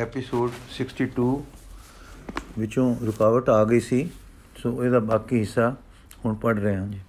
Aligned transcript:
Episode 0.00 0.50
62 0.74 1.24
ਵਿੱਚੋਂ 2.58 2.94
ਰੁਕਾਵਟ 3.06 3.48
ਆ 3.50 3.62
ਗਈ 3.64 3.80
ਸੀ, 3.80 4.08
ਸੋ 4.62 4.84
ਇਹਦਾ 4.84 4.98
ਬਾਕੀ 5.08 5.38
ਹਿੱਸਾ 5.38 5.74
ਹੁਣ 6.24 6.34
ਪੜ 6.34 6.58
ਰਹੇ 6.58 6.76
ਹਾਂ 6.76 6.86
ਜੀ। 6.86 7.00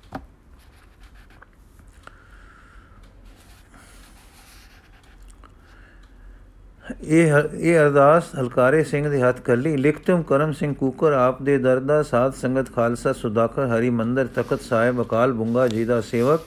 ਇਹ 7.04 7.34
ਇਹ 7.34 7.78
ਅਰਦਾਸ 7.80 8.24
ਹਲਕਾਰੇ 8.36 8.84
ਸਿੰਘ 8.84 9.08
ਦੇ 9.10 9.22
ਹੱਥ 9.22 9.40
ਕੱਲੀ 9.42 9.76
ਲਿਖਤਮ 9.78 10.22
ਕਰਮ 10.24 10.52
ਸਿੰਘ 10.54 10.74
ਕੂਕਰ 10.76 11.12
ਆਪ 11.12 11.42
ਦੇ 11.42 11.58
ਦਰਦਾ 11.58 12.02
ਸਾਧ 12.04 12.34
ਸੰਗਤ 12.34 12.74
ਖਾਲਸਾ 12.76 13.14
ਸੁਦਾਕਰ 13.14 13.68
ਹਰੀ 13.68 13.90
ਮੰਦਰ 13.90 14.28
ਤਖਤ 14.36 14.62
ਸਾਹਿਬ 14.62 15.02
ਅਕਾਲ 15.02 15.34
ਬੁੰਗਾ 15.34 15.68
ਜੀ 15.68 15.86
ਦਾ 15.86 16.00
ਸੇਵਕ। 16.02 16.42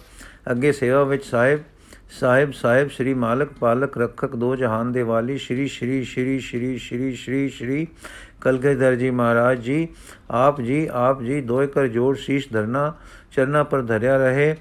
ਅੱਗੇ 0.50 0.72
ਸੇਵਾ 0.72 1.02
ਵਿੱਚ 1.04 1.24
ਸਾਹਿਬ 1.24 1.60
ਸਾਹਿਬ 2.10 2.52
ਸਾਹਿਬ, 2.52 2.88
ਸ੍ਰੀ 2.88 3.14
ਮਾਲਕ, 3.14 3.48
ਪਾਲਕ, 3.60 3.98
ਰੱਖਕ, 3.98 4.36
ਦੋ 4.36 4.56
ਜਹਾਨ 4.56 4.92
ਦੇ 4.92 5.02
ਵਾਲੀ, 5.02 5.38
ਸ੍ਰੀ 5.38 5.68
ਸ੍ਰੀ 5.68 6.04
ਸ੍ਰੀ 6.04 6.38
ਸ੍ਰੀ 6.40 6.78
ਸ੍ਰੀ 6.78 7.16
ਸ੍ਰੀ 7.16 7.48
ਸ੍ਰੀ 7.48 7.86
ਕਲਗੀਧਰ 8.40 8.94
ਜੀ 8.94 9.10
ਮਹਾਰਾਜ 9.10 9.60
ਜੀ, 9.60 9.88
ਆਪ 10.30 10.60
ਜੀ 10.60 10.88
ਆਪ 10.92 11.22
ਜੀ 11.22 11.40
ਦੋਇ 11.40 11.66
ਕਰ 11.66 11.86
ਜੋੜ 11.86 12.16
ਸੀਸ 12.16 12.48
ਧਰਨਾ, 12.52 12.94
ਚਰਨਾ 13.32 13.62
ਪਰ 13.62 13.82
ਧਰਿਆ 13.82 14.16
ਰਹੇ, 14.16 14.56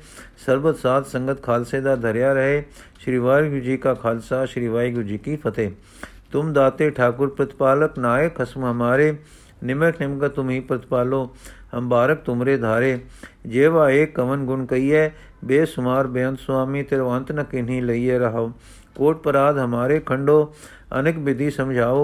ਸਰਬਤ 0.46 0.78
ਸਾਧ 0.78 1.06
ਸੰਗਤ 1.06 1.44
ਖਾਲਸੇ 1.44 1.82
ਦਾ 1.82 1.96
ਧਰਿਆ 1.96 2.34
ਰਹੇ, 2.34 2.64
ਸ੍ਰੀ 3.00 3.18
ਵਾਹਿਗੁਰੂ 3.18 3.60
ਜੀ 3.60 3.78
ਕਾ 3.78 3.94
ਖਾਲਸਾ, 3.94 4.46
ਸ੍ਰੀ 4.46 4.68
ਵਾਹਿਗੁਰੂ 4.68 5.04
ਜੀ 5.04 5.18
ਕੀ 5.18 5.36
ਫਤਿਹ। 5.36 5.72
ਤੁਮ 6.32 6.54
ਦਾਤੇ 6.54 6.90
ਠਾਕੁਰ 6.90 7.30
ਪ੍ਰਤਪਾਲਕ, 7.30 8.00
ਨਾਇਕ, 8.00 8.36
ਖਸਮ 8.36 8.66
ਹਮਾਰੇ 8.66 9.16
निमक 9.64 10.02
निमक 10.02 10.24
तुम 10.36 10.50
ही 10.50 10.60
प्रतिपालो, 10.60 11.22
हम 11.72 11.90
बारक 11.90 12.24
तुमरे 12.26 12.58
धारे। 12.58 12.92
जेवा 13.48 13.90
एक 13.90 14.16
कवन 14.16 14.46
गुण 14.46 14.66
कहिए 14.66 15.08
बेसुमार 15.46 16.08
बेअंत 16.08 16.40
स्वामी 16.40 16.84
तिरवंत 16.84 17.32
न 17.32 17.44
किन्हीं 17.44 17.82
लइए 17.82 18.18
रहो 18.18 18.48
कोट 18.98 19.24
पराध 19.24 19.58
हमारे 19.58 20.00
खंडो, 20.00 20.54
अनेक 20.92 21.18
विधि 21.20 21.50
समझाओ। 21.52 22.04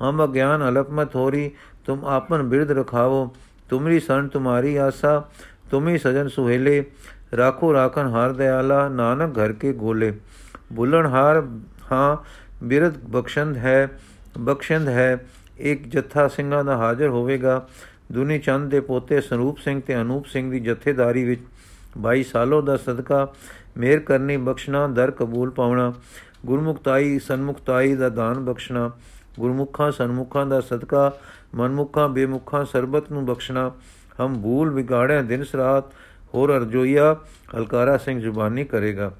हम 0.00 0.22
अज्ञान 0.22 0.60
अलप 0.62 0.88
मत 0.90 1.14
होरी, 1.14 1.52
तुम 1.86 2.04
आपन 2.04 2.48
बिरद 2.48 2.70
रखाओ। 2.70 3.26
तुम्हारी 3.70 4.00
सन 4.00 4.28
तुम्हारी 4.32 4.76
आशा, 4.76 5.12
तुम 5.70 5.88
ही 5.88 5.98
सजन 5.98 6.28
सुहेले। 6.28 6.80
राखो 7.34 7.72
राखन 7.72 8.10
हार 8.10 8.32
दयाला, 8.32 8.88
नानक 8.90 9.36
घर 9.36 9.52
के 9.52 9.72
गोले। 9.74 10.10
बुलनहार 10.72 11.38
हाँ 11.82 12.22
बिरद 12.62 13.00
बख्शंद 13.10 13.56
है 13.56 13.78
बख्शंद 14.40 14.88
है। 14.88 15.08
ਇੱਕ 15.58 15.88
ਜੱਥਾ 15.88 16.28
ਸਿੰਘਾਂ 16.28 16.64
ਦਾ 16.64 16.76
ਹਾਜ਼ਰ 16.76 17.08
ਹੋਵੇਗਾ। 17.08 17.68
ਦੁਨੀ 18.12 18.38
ਚੰਦ 18.38 18.70
ਦੇ 18.70 18.80
ਪੋਤੇ 18.80 19.20
ਸਰੂਪ 19.20 19.58
ਸਿੰਘ 19.58 19.80
ਤੇ 19.80 20.00
ਅਨੂਪ 20.00 20.26
ਸਿੰਘ 20.26 20.50
ਦੀ 20.50 20.60
ਜਥੇਦਾਰੀ 20.60 21.24
ਵਿੱਚ 21.24 21.40
22 21.98 22.22
ਸਾਲੋ 22.22 22.62
ਦਾ 22.62 22.76
ਸਦਕਾ 22.76 23.32
ਮਿਹਰ 23.76 23.98
ਕਰਨੀ 23.98 24.36
ਬਖਸ਼ਣਾ, 24.36 24.86
ਦਰ 24.86 25.10
ਕਬੂਲ 25.10 25.50
ਪਾਉਣਾ, 25.50 25.92
ਗੁਰਮੁਖਤਾਈ, 26.46 27.18
ਸਨਮੁਖਤਾਈ 27.18 27.94
ਦਾ 27.94 28.08
ਦਾਨ 28.08 28.44
ਬਖਸ਼ਣਾ, 28.44 28.90
ਗੁਰਮੁਖਾਂ, 29.40 29.92
ਸਨਮੁਖਾਂ 29.92 30.46
ਦਾ 30.46 30.60
ਸਦਕਾ, 30.60 31.12
ਮਨਮੁਖਾਂ, 31.54 32.08
ਬੇਮੁਖਾਂ, 32.08 32.64
ਸਰਬਤ 32.64 33.12
ਨੂੰ 33.12 33.26
ਬਖਸ਼ਣਾ, 33.26 33.72
ਹਮ 34.20 34.42
ਭੂਲ 34.42 34.70
ਵਿਗਾੜਿਆ 34.70 35.22
ਦਿਨ 35.22 35.44
ਸਰਾਤ, 35.44 35.84
ਹੋਰ 36.34 36.56
ਅਰਜੋਈਆ 36.56 37.16
ਹਲਕਾਰਾ 37.56 37.96
ਸਿੰਘ 37.96 38.20
ਜ਼ੁਬਾਨੀ 38.20 38.64
ਕਰੇਗਾ। 38.64 39.12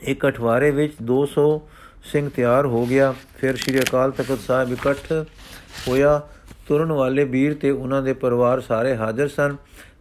ਇੱਕ 0.00 0.28
ਅਠਵਾਰੇ 0.28 0.70
ਵਿੱਚ 0.70 0.94
200 1.02 1.68
ਸਿੰਘ 2.04 2.30
ਤਿਆਰ 2.36 2.66
ਹੋ 2.66 2.86
ਗਿਆ। 2.86 3.14
ਫਿਰ 3.38 3.56
ਸ੍ਰੀ 3.56 3.80
ਅਕਾਲ 3.80 4.10
ਤਖਤ 4.10 4.38
ਸਾਹਿਬ 4.38 4.72
ਇਕੱਠ 4.72 5.12
ਹੋਇਆ। 5.88 6.22
ਤੁਰਨ 6.68 6.92
ਵਾਲੇ 6.92 7.24
ਵੀਰ 7.24 7.54
ਤੇ 7.54 7.70
ਉਹਨਾਂ 7.70 8.02
ਦੇ 8.02 8.12
ਪਰਿਵਾਰ 8.12 8.60
ਸਾਰੇ 8.60 8.96
ਹਾਜ਼ਰ 8.96 9.28
ਸਨ। 9.28 9.56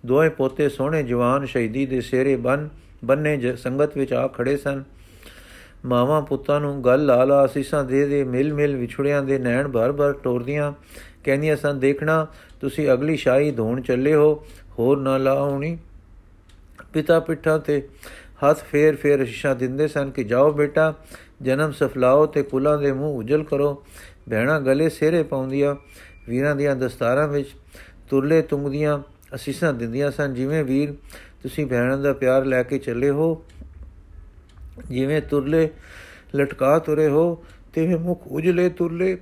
ਦੋਵੇਂ 0.05 0.29
ਪੋਤੇ 0.29 0.69
ਸੋਹਣੇ 0.69 1.03
ਜਵਾਨ 1.03 1.45
ਸ਼ਹੀਦੀ 1.45 1.85
ਦੇ 1.85 2.01
ਸਿਹਰੇ 2.01 2.35
ਬਨ, 2.35 2.69
ਬੰਨੇ 3.05 3.55
ਸੰਗਤ 3.55 3.97
ਵਿੱਚ 3.97 4.13
ਆ 4.13 4.27
ਖੜੇ 4.27 4.57
ਸਨ। 4.57 4.83
ਮਾਵਾਂ 5.85 6.21
ਪੁੱਤਾਂ 6.21 6.59
ਨੂੰ 6.59 6.85
ਗੱਲ 6.85 7.05
ਲਾ 7.05 7.23
ਲਾ 7.23 7.45
ਅਸੀਸਾਂ 7.45 7.83
ਦੇ 7.83 8.05
ਦੇ 8.05 8.23
ਮਿਲ 8.23 8.53
ਮਿਲ 8.53 8.75
ਵਿਛੜਿਆਂ 8.75 9.23
ਦੇ 9.23 9.39
ਨੈਣ 9.39 9.67
ਭਰ-ਭਰ 9.67 10.13
ਟੋਰਦੀਆਂ। 10.13 10.73
ਕਹਿੰਦੀਆਂ 11.23 11.55
ਸਨ, 11.55 11.79
ਦੇਖਣਾ, 11.79 12.27
ਤੁਸੀਂ 12.61 12.91
ਅਗਲੀ 12.93 13.17
ਸ਼ਾਹੀ 13.17 13.51
ਧੋਣ 13.51 13.81
ਚੱਲੇ 13.81 14.15
ਹੋ, 14.15 14.45
ਹੋਰ 14.79 14.99
ਨਾ 14.99 15.17
ਲਾਉਣੀ 15.17 15.77
ਪਿਤਾ 16.93 17.19
ਪਿੱਠਾ 17.19 17.57
ਤੇ 17.57 17.87
ਹੱਥ 18.45 18.63
ਫੇਰ 18.63 18.95
ਫੇਰ 18.95 19.23
ਅਸ਼ੀਸ਼ਾਂ 19.23 19.55
ਦਿੰਦੇ 19.55 19.87
ਸਨ 19.87 20.11
ਕਿ, 20.11 20.23
ਜਾਓ 20.23 20.51
ਬੇਟਾ 20.51 20.93
ਜਨਮ 21.41 21.71
ਸਫਲਾਓ 21.71 22.25
ਤੇ 22.25 22.43
ਕੁਲਾਂ 22.43 22.77
ਦੇ 22.77 22.91
ਮੂੰਹ 22.91 23.17
ਉਜਲ 23.17 23.43
ਕਰੋ। 23.43 23.73
ਭੈਣਾ 24.29 24.59
ਗਲੇ 24.59 24.89
ਸਿਹਰੇ 24.89 25.23
ਪਾਉਂਦੀਆਂ 25.23 25.75
ਵੀਰਾਂ 26.27 26.55
ਦੀਆਂ 26.55 26.75
ਦਸਤਾਰਾਂ 26.75 27.27
ਵਿੱਚ 27.27 27.49
ਤੁਰਲੇ 28.09 28.41
ਤੁੰਗਦੀਆਂ 28.41 28.99
ਅਸੀਸਾਂ 29.35 29.73
ਦਿੰਦੀਆਂ 29.73 30.11
ਸਨ। 30.11 30.33
ਜਿਵੇਂ 30.33 30.63
ਵੀਰ 30.63 30.93
ਤੁਸੀਂ 31.43 31.65
ਭੈਣਾਂ 31.65 31.97
ਦਾ 31.97 32.13
ਪਿਆਰ 32.13 32.45
ਲੈ 32.45 32.61
ਕੇ 32.63 32.77
ਚੱਲੇ 32.77 33.09
ਹੋ, 33.09 33.43
ਜਿਵੇਂ 34.89 35.21
ਤੁਰਲੇ 35.21 35.69
ਲਟਕਾ 36.35 36.77
ਤੁਰੇ 36.79 37.07
ਹੋ, 37.07 37.43
ਤਿਵੇਂ 37.73 37.97
ਮੁਖ 37.97 38.27
ਉਜਲੇ 38.27 38.69
ਤੁਰਲੇ 38.69 39.17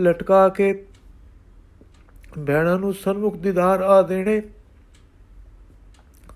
ਲਟਕਾ 0.00 0.48
ਕੇ 0.48 0.72
ਭੈਣਾਂ 2.46 2.78
ਨੂੰ 2.78 2.94
ਸਨਮੁਖ 2.94 3.36
ਦੀਦਾਰ 3.36 3.80
ਆ 3.80 4.00
ਦੇਣੇ। 4.02 4.40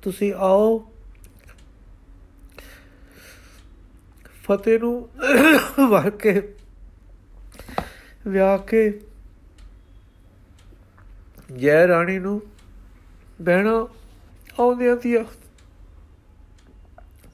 ਤੁਸੀਂ 0.03 0.33
ਆਓ 0.35 0.88
ਫਤਿਹ 4.49 4.79
ਨੂੰ 4.79 5.09
ਵਰ 5.89 6.11
ਕੇ, 6.11 6.55
ਵਿਆਹ 8.29 8.59
ਕੇ, 8.59 9.01
ਜੈ 11.57 11.87
ਰਾਣੀ 11.89 12.19
ਨੂੰ 12.19 12.41
ਬਹਿਣਾ 13.43 13.89
ਆਉਂਦਿਆਂ 14.61 14.97
ਦੀਆਂ 14.97 15.25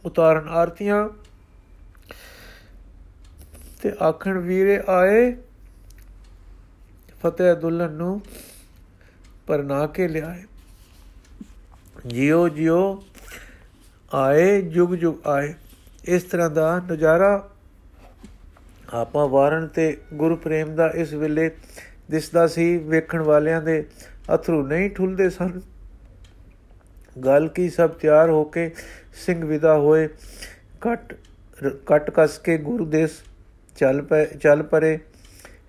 ਉਤਾਰਨ 0.04 0.48
ਆਰਤੀਆਂ 0.48 1.08
ਤੇ 3.82 3.92
ਆਖਣ 4.02 4.38
ਵੀਰੇ 4.38 4.82
ਆਏ, 4.88 5.36
ਫਤਿਹ 7.22 7.54
ਦੁਲਨ 7.54 7.92
ਨੂੰ 7.92 8.20
ਪਰਨਾ 9.46 9.86
ਕੇ 9.86 10.08
ਲਿਆਏ। 10.08 10.44
ਜਿਉ 12.06 12.48
ਜਿਉ 12.48 13.02
ਆਏ 14.14 14.62
ਜੁਗ 14.62 14.94
ਜੁਗ 14.94 15.26
ਆਏ। 15.26 15.54
ਇਸ 16.08 16.22
ਤਰ੍ਹਾਂ 16.22 16.50
ਦਾ 16.50 16.78
ਨਜ਼ਾਰਾ 16.92 17.48
ਆਪਾ 18.94 19.24
ਵਾਰਨ 19.26 19.66
ਤੇ 19.66 19.96
ਗੁਰੂ 20.14 20.36
ਪ੍ਰੇਮ 20.36 20.74
ਦਾ 20.74 20.88
ਇਸ 20.94 21.12
ਵੇਲੇ 21.12 21.50
ਦਿਸਦਾ 22.10 22.46
ਸੀ, 22.46 22.76
ਵੇਖਣ 22.78 23.22
ਵਾਲਿਆਂ 23.22 23.62
ਦੇ 23.62 23.84
ਅਥਰੂ 24.34 24.66
ਨਹੀਂ 24.66 24.90
ਠੁੱਲਦੇ 24.90 25.28
ਸਨ। 25.30 25.60
ਗੱਲ 27.24 27.48
ਕੀ 27.48 27.68
ਸਭ 27.70 27.90
ਤਿਆਰ 27.90 28.30
ਹੋ 28.30 28.44
ਕੇ 28.44 28.70
ਸਿੰਘ 29.16 29.44
ਵਿਦਾ 29.44 29.76
ਹੋਏ, 29.78 30.08
ਕਟ 30.80 31.14
ਕਟ 31.86 32.10
ਕਸ 32.10 32.38
ਕੇ 32.38 32.56
ਗੁਰੂ 32.58 32.86
ਦੇਸ 32.86 33.20
ਚੱਲ 33.76 34.02
ਪਏ 34.02 34.24
ਚੱਲ 34.24 34.62
ਪਰੇ, 34.62 34.98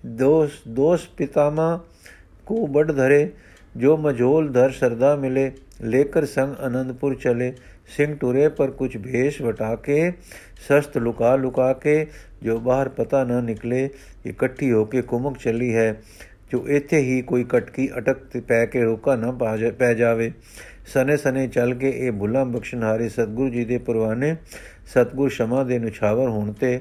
ਦੋਸ 0.06 0.60
ਦੋਸ 0.68 1.06
ਪਿਤਾਮਾ 1.08 1.80
ਕੋ 2.46 2.66
ਬੜ 2.66 2.90
ਧਰੇ। 2.92 3.30
ਜੋ 3.76 3.96
ਮਝੋਲ 3.96 4.48
ਦਰ 4.48 4.70
ਸਰਦਾ 4.70 5.16
ਮਿਲੇ, 5.16 5.52
ਲੇਕਰ 5.82 6.24
ਸੰਗ 6.24 6.54
ਅਨੰਦਪੁਰ 6.66 7.14
ਚਲੇ। 7.14 7.52
ਸਿੰਘ 7.96 8.16
ਟੁਰੇ 8.16 8.48
ਪਰ 8.48 8.70
ਕੁਝ 8.70 8.96
ਭੇਸ਼ 8.96 9.42
ਵਟਾ 9.42 9.74
ਕੇ 9.76 10.12
ਸਸਤ 10.68 10.98
ਲੁਕਾ 10.98 11.36
ਲੁਕਾ 11.36 11.72
ਕੇ 11.72 12.06
ਜੋ 12.42 12.58
ਬਾਹਰ 12.58 12.88
ਪਤਾ 12.88 13.24
ਨਾ 13.24 13.40
ਨਿਕਲੇ, 13.40 13.88
ਇਕੱਠੀ 14.26 14.72
ਹੋ 14.72 14.84
ਕੇ 14.84 15.02
ਕੁਮਕ 15.02 15.38
ਚਲੀ 15.38 15.74
ਹੈ। 15.74 16.02
ਜੋ 16.50 16.68
ਇੱਥੇ 16.68 16.98
ਹੀ 16.98 17.22
ਕੋਈ 17.22 17.44
ਕਟਕੀ 17.48 17.88
ਅਟਕ 17.98 18.16
ਤੇ 18.24 18.40
ਪੈ 18.40 18.66
ਕੇ 18.66 18.82
ਰੋਕਾ 18.82 19.16
ਨਾ 19.16 19.30
ਪੈ 19.78 19.94
ਜਾਵੇ। 19.94 20.32
ਸਨੇ 20.86 21.16
ਸਨੇ 21.16 21.46
ਚੱਲ 21.48 21.74
ਕੇ 21.74 21.90
ਇਹ 21.90 22.12
ਭੁਲਾ 22.12 22.44
ਬਖਸ਼ਣ 22.44 22.82
ਹਾਰੇ 22.82 23.08
ਸਤਗੁਰੂ 23.08 23.48
ਜੀ 23.50 23.64
ਦੇ 23.64 23.78
ਪਰਵਾਨੇ। 23.78 24.36
ਸਤਗੁਰ 24.86 25.30
ਸ਼ਮਾ 25.30 25.64
ਦੇ 25.64 25.78
ਨੁਛਾਵਰ 25.78 26.28
ਹੋਣ 26.28 26.52
ਤੇ, 26.52 26.80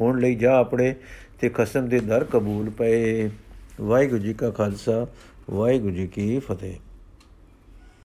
ਹੋਣ 0.00 0.20
ਲਈ 0.20 0.34
ਜਾ 0.34 0.56
ਆਪਣੇ 0.56 0.94
ਤੇ 1.40 1.48
ਖਸਮ 1.48 1.88
ਦੇ 1.88 2.00
ਦਰ 2.00 2.24
ਕਬੂਲ 2.24 2.70
ਪਏ। 2.70 3.30
ਵਾਹਿਗੁਰੂ 3.80 4.18
ਜੀ 4.18 4.34
ਕਾ 4.34 4.50
ਖਾਲਸਾ 4.50 5.06
ਵਾਹਿਗੁਰੂ 5.50 5.94
ਜੀ 5.94 6.06
ਕੀ 6.06 6.38
ਫਤਿਹ। 6.38 6.74